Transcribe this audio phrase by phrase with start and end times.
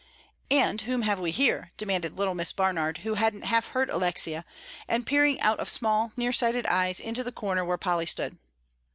[0.49, 4.45] "And whom have we here?" demanded little Miss Barnard, who hadn't half heard Alexia,
[4.87, 8.39] and peering out of small, near sighted eyes into the corner where Polly stood.